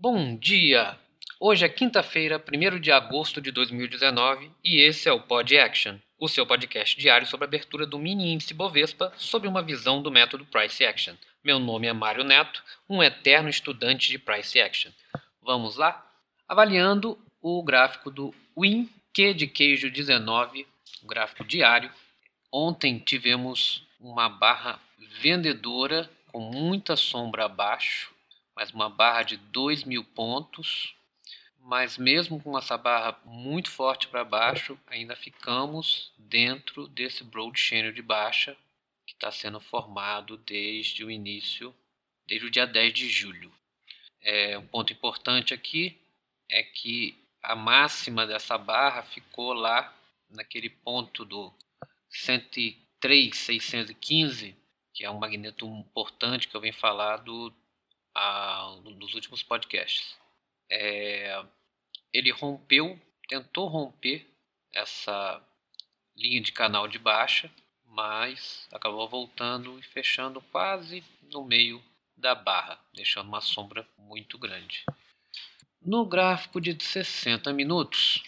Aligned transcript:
Bom 0.00 0.36
dia! 0.36 0.96
Hoje 1.40 1.64
é 1.64 1.68
quinta-feira, 1.68 2.40
1 2.40 2.78
de 2.78 2.92
agosto 2.92 3.40
de 3.40 3.50
2019 3.50 4.48
e 4.62 4.80
esse 4.80 5.08
é 5.08 5.12
o 5.12 5.22
Pod 5.22 5.58
Action, 5.58 5.96
o 6.16 6.28
seu 6.28 6.46
podcast 6.46 6.96
diário 6.96 7.26
sobre 7.26 7.46
a 7.46 7.48
abertura 7.48 7.84
do 7.84 7.98
mini 7.98 8.32
índice 8.32 8.54
Bovespa 8.54 9.12
sob 9.16 9.48
uma 9.48 9.60
visão 9.60 10.00
do 10.00 10.08
método 10.08 10.46
Price 10.46 10.84
Action. 10.84 11.16
Meu 11.42 11.58
nome 11.58 11.88
é 11.88 11.92
Mário 11.92 12.22
Neto, 12.22 12.62
um 12.88 13.02
eterno 13.02 13.48
estudante 13.48 14.08
de 14.08 14.20
Price 14.20 14.60
Action. 14.60 14.92
Vamos 15.42 15.74
lá? 15.74 16.08
Avaliando 16.46 17.18
o 17.42 17.60
gráfico 17.64 18.08
do 18.08 18.32
Win 18.56 18.88
Q 19.12 19.34
de 19.34 19.48
queijo 19.48 19.90
19, 19.90 20.64
o 21.02 21.08
gráfico 21.08 21.42
diário. 21.42 21.90
Ontem 22.52 23.00
tivemos 23.00 23.84
uma 23.98 24.28
barra 24.28 24.78
vendedora 25.20 26.08
com 26.28 26.38
muita 26.38 26.94
sombra 26.94 27.46
abaixo, 27.46 28.16
mas 28.58 28.72
uma 28.72 28.90
barra 28.90 29.22
de 29.22 29.36
2 29.36 29.84
mil 29.84 30.02
pontos. 30.02 30.96
Mas 31.60 31.96
mesmo 31.96 32.42
com 32.42 32.58
essa 32.58 32.76
barra 32.76 33.16
muito 33.24 33.70
forte 33.70 34.08
para 34.08 34.24
baixo, 34.24 34.76
ainda 34.88 35.14
ficamos 35.14 36.12
dentro 36.18 36.88
desse 36.88 37.22
broad 37.22 37.56
channel 37.56 37.92
de 37.92 38.02
baixa 38.02 38.56
que 39.06 39.12
está 39.12 39.30
sendo 39.30 39.60
formado 39.60 40.36
desde 40.38 41.04
o 41.04 41.10
início, 41.10 41.72
desde 42.26 42.48
o 42.48 42.50
dia 42.50 42.66
10 42.66 42.92
de 42.92 43.08
julho. 43.08 43.52
É, 44.20 44.58
um 44.58 44.66
ponto 44.66 44.92
importante 44.92 45.54
aqui 45.54 45.96
é 46.50 46.64
que 46.64 47.16
a 47.40 47.54
máxima 47.54 48.26
dessa 48.26 48.58
barra 48.58 49.04
ficou 49.04 49.52
lá 49.52 49.96
naquele 50.28 50.68
ponto 50.68 51.24
do 51.24 51.54
103,615 52.10 54.56
que 54.92 55.04
é 55.04 55.10
um 55.10 55.20
magneto 55.20 55.64
importante 55.64 56.48
que 56.48 56.56
eu 56.56 56.60
venho 56.60 56.74
falar 56.74 57.18
do, 57.18 57.54
a, 58.18 58.76
dos 58.96 59.14
últimos 59.14 59.44
podcasts. 59.44 60.16
É, 60.68 61.44
ele 62.12 62.32
rompeu, 62.32 63.00
tentou 63.28 63.68
romper 63.68 64.26
essa 64.72 65.40
linha 66.16 66.40
de 66.40 66.50
canal 66.50 66.88
de 66.88 66.98
baixa, 66.98 67.50
mas 67.84 68.68
acabou 68.72 69.08
voltando 69.08 69.78
e 69.78 69.82
fechando 69.82 70.40
quase 70.40 71.04
no 71.32 71.44
meio 71.44 71.82
da 72.16 72.34
barra, 72.34 72.80
deixando 72.92 73.28
uma 73.28 73.40
sombra 73.40 73.88
muito 73.96 74.36
grande. 74.36 74.84
No 75.80 76.04
gráfico 76.04 76.60
de 76.60 76.76
60 76.82 77.52
minutos, 77.52 78.24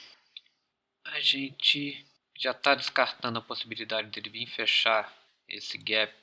a 1.05 1.19
gente 1.19 2.07
já 2.39 2.53
está 2.53 2.77
descartando 2.77 3.41
a 3.41 3.42
possibilidade 3.42 4.09
dele 4.09 4.31
vir 4.31 4.47
fechar 4.47 5.12
esse 5.48 5.77
gap 5.77 6.14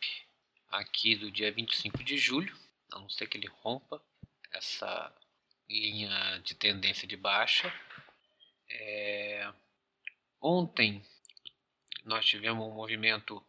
aqui 0.70 1.16
do 1.16 1.30
dia 1.30 1.52
25 1.52 2.02
de 2.02 2.18
julho, 2.18 2.58
a 2.92 3.00
não 3.00 3.10
ser 3.10 3.28
que 3.28 3.38
ele 3.38 3.48
rompa 3.48 4.02
essa 4.52 5.14
linha 5.70 6.40
de 6.40 6.56
tendência 6.56 7.08
de 7.08 7.18
baixa. 7.18 7.74
É... 8.70 9.52
Ontem 10.42 11.04
nós 12.06 12.26
tivemos 12.26 12.66
um 12.66 12.72
movimento 12.72 13.44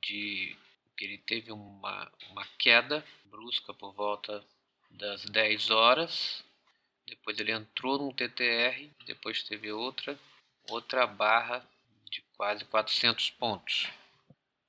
de 0.00 0.56
que 0.96 1.04
ele 1.04 1.18
teve 1.18 1.52
uma, 1.52 2.10
uma 2.30 2.46
queda 2.58 3.04
brusca 3.24 3.72
por 3.74 3.92
volta 3.92 4.44
das 4.90 5.24
10 5.24 5.70
horas. 5.70 6.44
Depois 7.06 7.38
ele 7.38 7.52
entrou 7.52 7.98
num 7.98 8.12
TTR, 8.12 8.88
depois 9.06 9.42
teve 9.42 9.72
outra 9.72 10.18
outra 10.68 11.06
barra 11.06 11.64
de 12.10 12.22
quase 12.36 12.64
400 12.64 13.30
pontos. 13.30 13.88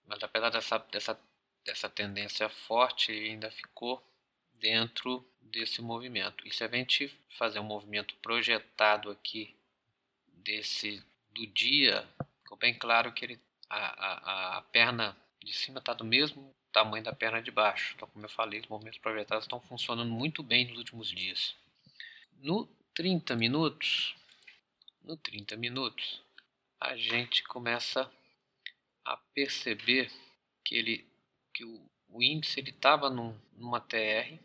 Mas 0.06 0.22
apesar 0.24 0.50
dessa, 0.50 0.78
dessa 0.78 1.20
dessa 1.66 1.90
tendência 1.90 2.50
forte 2.50 3.12
e 3.12 3.30
ainda 3.30 3.52
ficou 3.52 4.04
dentro 4.54 5.26
desse 5.42 5.82
movimento. 5.82 6.48
E 6.48 6.54
se 6.54 6.64
a 6.64 6.68
gente 6.68 7.08
fazer 7.38 7.60
um 7.60 7.64
movimento 7.64 8.16
projetado 8.22 9.10
aqui 9.10 9.56
desse 10.28 11.04
do 11.32 11.46
dia, 11.48 12.08
ficou 12.44 12.58
bem 12.58 12.74
claro 12.74 13.12
que 13.14 13.26
ele, 13.26 13.40
a, 13.70 13.78
a, 13.78 14.58
a 14.58 14.62
perna 14.64 15.18
de 15.44 15.54
cima 15.54 15.80
está 15.80 15.94
do 15.94 16.04
mesmo 16.04 16.54
tamanho 16.72 17.04
da 17.04 17.14
perna 17.14 17.42
de 17.42 17.52
baixo. 17.52 17.94
Então, 17.96 18.08
como 18.08 18.26
eu 18.26 18.30
falei, 18.30 18.60
os 18.60 18.68
movimentos 18.68 19.00
projetados 19.00 19.46
estão 19.46 19.60
funcionando 19.62 20.10
muito 20.10 20.44
bem 20.44 20.68
nos 20.68 20.78
últimos 20.78 21.10
dias. 21.10 21.56
No 22.42 22.68
30 22.94 23.36
minutos, 23.36 24.16
no 25.04 25.18
30 25.18 25.56
minutos, 25.58 26.22
a 26.80 26.96
gente 26.96 27.44
começa 27.44 28.12
a 29.04 29.18
perceber 29.34 30.12
que 30.64 30.76
ele 30.76 31.11
que 31.54 31.64
o, 31.64 31.82
o 32.10 32.22
índice 32.22 32.60
ele 32.60 32.72
estava 32.72 33.10
num, 33.10 33.38
numa 33.56 33.80
TR 33.80 34.38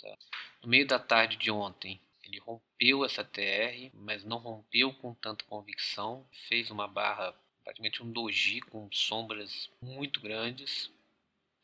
tá? 0.00 0.16
no 0.62 0.68
meio 0.68 0.86
da 0.86 0.98
tarde 0.98 1.36
de 1.36 1.50
ontem. 1.50 2.00
Ele 2.24 2.38
rompeu 2.38 3.04
essa 3.04 3.24
TR, 3.24 3.90
mas 3.92 4.24
não 4.24 4.38
rompeu 4.38 4.92
com 4.94 5.12
tanta 5.14 5.44
convicção. 5.44 6.26
Fez 6.48 6.70
uma 6.70 6.86
barra, 6.86 7.34
praticamente 7.64 8.02
um 8.02 8.10
doji 8.10 8.60
com 8.60 8.88
sombras 8.92 9.70
muito 9.82 10.20
grandes. 10.20 10.90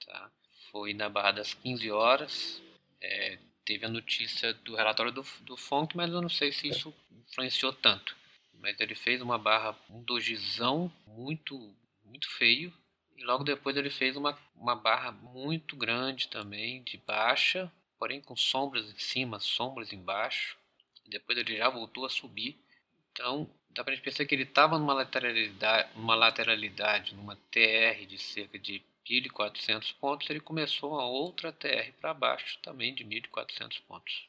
Tá? 0.05 0.31
Foi 0.71 0.93
na 0.93 1.09
barra 1.09 1.33
das 1.33 1.55
15 1.55 1.91
horas. 1.91 2.63
É, 3.01 3.39
teve 3.65 3.87
a 3.87 3.89
notícia 3.89 4.53
do 4.55 4.75
relatório 4.75 5.13
do, 5.13 5.25
do 5.43 5.57
FONC, 5.57 5.97
mas 5.97 6.11
eu 6.11 6.21
não 6.21 6.29
sei 6.29 6.51
se 6.51 6.69
isso 6.69 6.93
influenciou 7.29 7.73
tanto. 7.73 8.17
Mas 8.55 8.81
ele 8.81 8.95
fez 8.95 9.23
uma 9.23 9.39
barra, 9.39 9.79
um 9.89 10.03
dojizão 10.03 10.91
muito, 11.07 11.73
muito 12.05 12.29
feio 12.31 12.73
e 13.17 13.25
logo 13.25 13.45
depois 13.45 13.77
ele 13.77 13.91
fez 13.91 14.17
uma, 14.17 14.39
uma 14.55 14.75
barra 14.75 15.13
muito 15.13 15.77
grande 15.77 16.29
também, 16.29 16.83
de 16.83 16.99
baixa, 16.99 17.73
porém 17.99 18.21
com 18.21 18.37
sombras 18.37 18.91
em 18.91 18.99
cima, 18.99 19.41
sombras 19.41 19.93
embaixo. 19.93 20.57
Depois 21.07 21.39
ele 21.39 21.57
já 21.57 21.69
voltou 21.69 22.05
a 22.05 22.11
subir. 22.11 22.59
Então 23.13 23.49
dá 23.71 23.83
para 23.83 23.95
gente 23.95 24.05
pensar 24.05 24.25
que 24.27 24.35
ele 24.35 24.43
estava 24.43 24.79
numa 24.79 24.95
lateralidade, 24.95 25.91
numa 25.97 26.15
lateralidade, 26.15 27.15
numa 27.15 27.37
TR 27.51 28.07
de 28.07 28.19
cerca 28.19 28.59
de 28.59 28.83
1.400 29.09 29.95
pontos, 30.01 30.29
ele 30.29 30.41
começou 30.41 30.93
uma 30.93 31.07
outra 31.07 31.53
TR 31.53 31.93
para 32.01 32.13
baixo 32.13 32.59
também 32.61 32.95
de 32.95 33.05
1.400 33.05 33.81
pontos. 33.87 34.29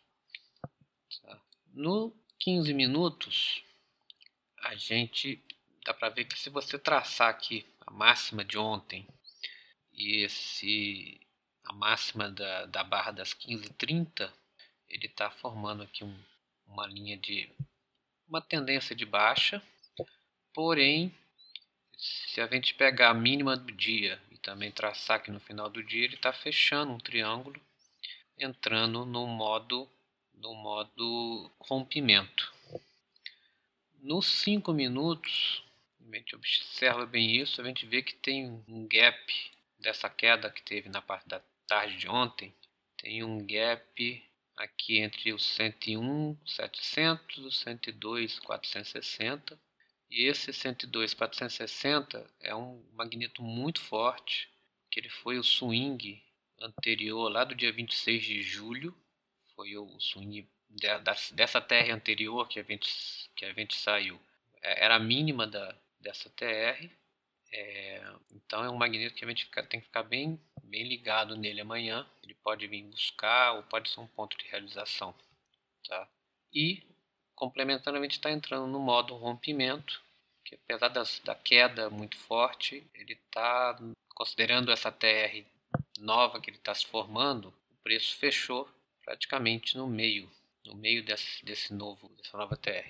Tá? 1.23 1.41
No 1.73 2.15
15 2.39 2.73
minutos, 2.73 3.63
a 4.63 4.75
gente 4.75 5.41
dá 5.83 5.93
para 5.93 6.09
ver 6.09 6.25
que 6.25 6.37
se 6.37 6.49
você 6.49 6.77
traçar 6.77 7.29
aqui 7.29 7.65
a 7.87 7.91
máxima 7.91 8.43
de 8.43 8.57
ontem 8.57 9.07
e 9.93 10.23
esse 10.23 11.19
a 11.63 11.73
máxima 11.73 12.29
da, 12.29 12.65
da 12.65 12.83
barra 12.83 13.11
das 13.11 13.33
15h30, 13.33 14.31
ele 14.87 15.07
está 15.07 15.29
formando 15.29 15.83
aqui 15.83 16.03
um, 16.03 16.23
uma 16.65 16.85
linha 16.85 17.17
de 17.17 17.49
uma 18.27 18.41
tendência 18.41 18.95
de 18.95 19.05
baixa, 19.05 19.61
porém 20.53 21.13
se 21.97 22.39
a 22.39 22.47
gente 22.47 22.73
pegar 22.73 23.09
a 23.09 23.13
mínima 23.13 23.57
do 23.57 23.71
dia 23.71 24.21
e 24.31 24.37
também 24.37 24.71
traçar 24.71 25.17
aqui 25.17 25.31
no 25.31 25.39
final 25.39 25.69
do 25.69 25.83
dia, 25.83 26.05
ele 26.05 26.15
está 26.15 26.31
fechando 26.31 26.91
um 26.91 26.99
triângulo, 26.99 27.59
entrando 28.37 29.05
no 29.05 29.25
modo 29.25 29.89
no 30.33 30.53
modo 30.53 31.51
rompimento. 31.59 32.53
Nos 33.99 34.27
5 34.27 34.71
minutos, 34.71 35.63
a 36.13 36.17
gente 36.17 36.35
observa 36.35 37.05
bem 37.05 37.35
isso, 37.35 37.61
a 37.61 37.65
gente 37.65 37.85
vê 37.85 38.01
que 38.01 38.15
tem 38.15 38.63
um 38.67 38.87
gap 38.87 39.51
dessa 39.79 40.09
queda 40.09 40.49
que 40.49 40.63
teve 40.63 40.89
na 40.89 41.01
parte 41.01 41.27
da 41.27 41.41
tarde 41.67 41.97
de 41.97 42.07
ontem, 42.07 42.53
tem 42.97 43.23
um 43.23 43.45
gap 43.45 44.23
aqui 44.55 44.99
entre 44.99 45.33
os 45.33 45.45
101 45.45 46.37
700 46.45 47.37
e 47.37 47.41
os 47.41 47.59
102 47.59 48.39
460 48.39 49.59
e 50.09 50.23
esse 50.23 50.53
102 50.53 51.13
460 51.13 52.29
é 52.39 52.55
um 52.55 52.83
magneto 52.93 53.43
muito 53.43 53.81
forte 53.81 54.49
que 54.89 54.99
ele 54.99 55.09
foi 55.09 55.37
o 55.37 55.43
swing 55.43 56.21
anterior 56.59 57.29
lá 57.29 57.43
do 57.43 57.53
dia 57.53 57.71
26 57.71 58.23
de 58.23 58.41
julho. 58.41 58.95
Foi 59.55 59.75
o 59.77 59.99
swing 59.99 60.47
dessa 61.33 61.61
terra 61.61 61.93
anterior 61.93 62.47
que 62.47 62.59
a 62.59 62.63
gente 62.63 62.89
que 63.35 63.45
a 63.45 63.53
gente 63.53 63.75
saiu. 63.75 64.19
É, 64.61 64.85
era 64.85 64.95
a 64.95 64.99
mínima 64.99 65.45
da, 65.45 65.77
dessa 65.99 66.29
TR. 66.29 66.89
É, 67.51 68.03
então 68.31 68.63
é 68.63 68.69
um 68.69 68.75
magneto 68.75 69.15
que 69.15 69.23
a 69.23 69.27
gente 69.27 69.45
fica, 69.45 69.63
tem 69.63 69.79
que 69.79 69.87
ficar 69.87 70.03
bem, 70.03 70.39
bem 70.63 70.83
ligado 70.83 71.35
nele 71.35 71.61
amanhã. 71.61 72.07
Ele 72.23 72.33
pode 72.35 72.67
vir 72.67 72.83
buscar 72.83 73.53
ou 73.53 73.63
pode 73.63 73.89
ser 73.89 73.99
um 73.99 74.07
ponto 74.07 74.37
de 74.37 74.45
realização. 74.45 75.15
Tá? 75.87 76.07
E 76.53 76.83
complementando, 77.37 77.97
a 77.97 78.01
gente 78.01 78.13
está 78.13 78.31
entrando 78.31 78.65
no 78.67 78.79
modo 78.79 79.15
rompimento, 79.15 80.01
que 80.43 80.55
apesar 80.55 80.87
das, 80.87 81.19
da 81.19 81.35
queda 81.35 81.89
muito 81.89 82.17
forte, 82.17 82.85
ele 82.95 83.13
está 83.13 83.77
considerando 84.09 84.71
essa 84.71 84.91
TR 84.91 85.45
nova 85.99 86.41
que 86.41 86.49
ele 86.49 86.57
está 86.57 86.73
se 86.73 86.85
formando, 86.87 87.53
o 87.69 87.75
preço 87.83 88.15
fechou 88.17 88.67
praticamente 89.03 89.77
no 89.77 89.87
meio, 89.87 90.29
no 90.65 90.75
meio 90.75 91.03
desse, 91.03 91.45
desse 91.45 91.73
novo, 91.73 92.09
dessa 92.17 92.35
nova 92.37 92.57
TR, 92.57 92.89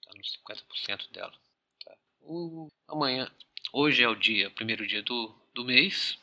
está 0.00 0.14
nos 0.14 0.38
50% 0.46 1.10
dela. 1.10 1.32
O, 2.20 2.68
amanhã, 2.88 3.30
hoje 3.72 4.02
é 4.02 4.08
o 4.08 4.14
dia, 4.14 4.50
primeiro 4.50 4.86
dia 4.86 5.02
do, 5.02 5.34
do 5.54 5.64
mês. 5.64 6.18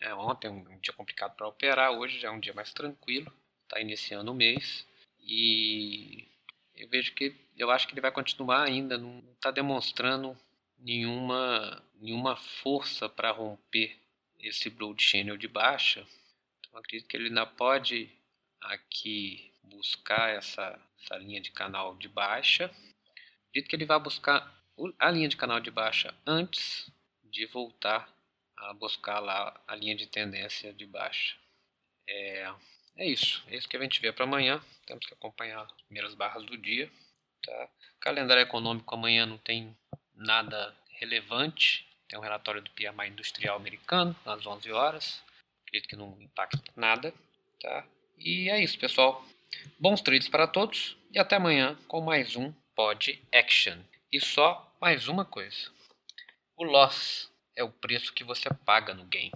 É, 0.00 0.14
ontem 0.14 0.48
um 0.48 0.78
dia 0.80 0.92
complicado 0.92 1.36
para 1.36 1.48
operar, 1.48 1.92
hoje 1.92 2.18
já 2.18 2.28
é 2.28 2.30
um 2.30 2.40
dia 2.40 2.54
mais 2.54 2.72
tranquilo. 2.72 3.32
Está 3.64 3.80
iniciando 3.80 4.30
o 4.30 4.34
mês 4.34 4.86
E 5.18 6.28
eu 6.76 6.88
vejo 6.88 7.14
que 7.14 7.34
eu 7.56 7.70
acho 7.70 7.86
que 7.86 7.94
ele 7.94 8.00
vai 8.00 8.12
continuar 8.12 8.62
ainda, 8.64 8.98
não 8.98 9.22
está 9.34 9.50
demonstrando 9.50 10.38
nenhuma, 10.78 11.82
nenhuma 12.00 12.36
força 12.36 13.08
para 13.08 13.30
romper 13.30 13.98
esse 14.38 14.70
broad 14.70 15.02
channel 15.02 15.36
de 15.36 15.48
baixa. 15.48 16.06
Então 16.60 16.78
acredito 16.78 17.08
que 17.08 17.16
ele 17.16 17.28
ainda 17.28 17.46
pode 17.46 18.10
aqui 18.60 19.52
buscar 19.62 20.30
essa, 20.30 20.78
essa 21.02 21.16
linha 21.16 21.40
de 21.40 21.50
canal 21.50 21.96
de 21.96 22.08
baixa. 22.08 22.70
Acredito 23.48 23.70
que 23.70 23.76
ele 23.76 23.86
vai 23.86 23.98
buscar 23.98 24.55
a 24.98 25.10
linha 25.10 25.28
de 25.28 25.36
canal 25.36 25.60
de 25.60 25.70
baixa 25.70 26.14
antes 26.26 26.90
de 27.24 27.46
voltar 27.46 28.08
a 28.56 28.72
buscar 28.72 29.20
lá 29.20 29.58
a 29.66 29.74
linha 29.74 29.94
de 29.94 30.06
tendência 30.06 30.72
de 30.72 30.86
baixa. 30.86 31.36
É, 32.08 32.52
é 32.96 33.06
isso, 33.06 33.44
é 33.48 33.56
isso 33.56 33.68
que 33.68 33.76
a 33.76 33.80
gente 33.80 34.00
vê 34.00 34.12
para 34.12 34.24
amanhã. 34.24 34.60
Temos 34.86 35.06
que 35.06 35.14
acompanhar 35.14 35.62
as 35.62 35.82
primeiras 35.82 36.14
barras 36.14 36.44
do 36.44 36.56
dia. 36.56 36.90
Tá? 37.44 37.68
Calendário 38.00 38.42
econômico 38.42 38.94
amanhã 38.94 39.26
não 39.26 39.38
tem 39.38 39.76
nada 40.14 40.74
relevante. 40.98 41.86
Tem 42.08 42.18
um 42.18 42.22
relatório 42.22 42.62
do 42.62 42.70
PMI 42.70 43.08
industrial 43.08 43.56
americano 43.56 44.16
às 44.24 44.46
11 44.46 44.72
horas. 44.72 45.22
Acredito 45.62 45.88
que 45.88 45.96
não 45.96 46.16
impacta 46.20 46.72
nada. 46.74 47.12
Tá? 47.60 47.84
E 48.18 48.48
é 48.48 48.62
isso, 48.62 48.78
pessoal. 48.78 49.24
Bons 49.78 50.00
trades 50.00 50.28
para 50.28 50.46
todos 50.46 50.96
e 51.10 51.18
até 51.18 51.36
amanhã 51.36 51.76
com 51.86 52.00
mais 52.00 52.36
um 52.36 52.52
Pod 52.74 53.22
Action. 53.32 53.78
E 54.12 54.20
só 54.20 54.65
mais 54.80 55.08
uma 55.08 55.24
coisa: 55.24 55.70
o 56.56 56.64
loss 56.64 57.30
é 57.54 57.64
o 57.64 57.70
preço 57.70 58.12
que 58.12 58.24
você 58.24 58.48
paga 58.64 58.94
no 58.94 59.04
game. 59.04 59.32